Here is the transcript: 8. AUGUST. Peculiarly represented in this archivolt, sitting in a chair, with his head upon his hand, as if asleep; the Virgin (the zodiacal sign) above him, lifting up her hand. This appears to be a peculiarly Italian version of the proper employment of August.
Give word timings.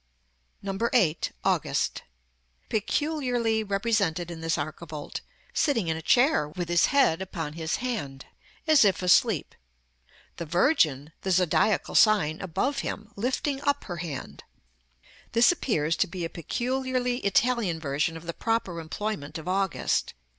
8. 0.93 1.31
AUGUST. 1.43 2.01
Peculiarly 2.69 3.63
represented 3.63 4.31
in 4.31 4.41
this 4.41 4.55
archivolt, 4.57 5.21
sitting 5.53 5.89
in 5.89 5.95
a 5.95 6.01
chair, 6.01 6.49
with 6.49 6.69
his 6.69 6.87
head 6.87 7.21
upon 7.21 7.53
his 7.53 7.75
hand, 7.75 8.25
as 8.65 8.83
if 8.83 9.03
asleep; 9.03 9.53
the 10.37 10.45
Virgin 10.47 11.11
(the 11.21 11.29
zodiacal 11.29 11.93
sign) 11.93 12.41
above 12.41 12.79
him, 12.79 13.11
lifting 13.15 13.61
up 13.61 13.83
her 13.83 13.97
hand. 13.97 14.43
This 15.33 15.51
appears 15.51 15.95
to 15.97 16.07
be 16.07 16.25
a 16.25 16.31
peculiarly 16.31 17.17
Italian 17.19 17.79
version 17.79 18.17
of 18.17 18.25
the 18.25 18.33
proper 18.33 18.79
employment 18.79 19.37
of 19.37 19.47
August. 19.47 20.15